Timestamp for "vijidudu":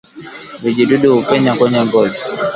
0.63-1.07